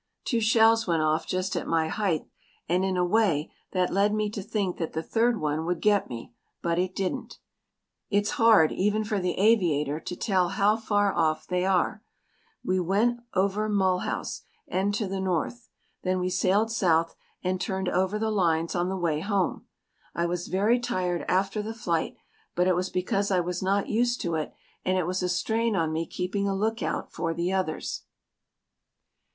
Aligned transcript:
Two 0.25 0.39
shells 0.41 0.87
went 0.87 1.03
off 1.03 1.27
just 1.27 1.55
at 1.55 1.67
my 1.67 1.87
height 1.87 2.25
and 2.67 2.83
in 2.83 2.97
a 2.97 3.05
way 3.05 3.53
that 3.71 3.93
led 3.93 4.15
me 4.15 4.31
to 4.31 4.41
think 4.41 4.77
that 4.77 4.93
the 4.93 5.03
third 5.03 5.39
one 5.39 5.63
would 5.63 5.79
get 5.79 6.09
me; 6.09 6.33
but 6.63 6.79
it 6.79 6.95
didn't. 6.95 7.37
It's 8.09 8.31
hard 8.31 8.71
even 8.71 9.03
for 9.03 9.19
the 9.19 9.37
aviator 9.37 9.99
to 9.99 10.15
tell 10.15 10.49
how 10.49 10.75
far 10.75 11.13
off 11.13 11.45
they 11.45 11.65
are. 11.67 12.01
We 12.65 12.79
went 12.79 13.19
over 13.35 13.69
Mulhouse 13.69 14.41
and 14.67 14.91
to 14.95 15.05
the 15.07 15.19
north. 15.19 15.69
Then 16.01 16.19
we 16.19 16.31
sailed 16.31 16.71
south 16.71 17.13
and 17.43 17.61
turned 17.61 17.87
over 17.87 18.17
the 18.17 18.31
lines 18.31 18.73
on 18.73 18.89
the 18.89 18.97
way 18.97 19.19
home. 19.19 19.67
I 20.15 20.25
was 20.25 20.47
very 20.47 20.79
tired 20.79 21.25
after 21.27 21.61
the 21.61 21.75
flight 21.75 22.15
but 22.55 22.65
it 22.65 22.75
was 22.75 22.89
because 22.89 23.29
I 23.29 23.39
was 23.41 23.61
not 23.61 23.87
used 23.87 24.19
to 24.21 24.33
it 24.33 24.51
and 24.83 24.97
it 24.97 25.05
was 25.05 25.21
a 25.21 25.29
strain 25.29 25.75
on 25.75 25.93
me 25.93 26.07
keeping 26.07 26.47
a 26.47 26.55
look 26.57 26.81
out 26.81 27.11
for 27.13 27.35
the 27.35 27.53
others. 27.53 28.01